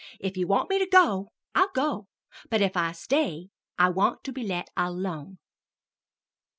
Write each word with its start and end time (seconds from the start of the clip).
If 0.19 0.35
you 0.35 0.47
want 0.47 0.67
me 0.71 0.79
to 0.79 0.87
go, 0.89 1.31
I'll 1.53 1.69
go; 1.75 2.07
but 2.49 2.59
if 2.59 2.75
I 2.75 2.91
stay, 2.91 3.49
I 3.77 3.89
want 3.89 4.23
to 4.23 4.31
be 4.33 4.41
let 4.43 4.71
alone!" 4.75 5.37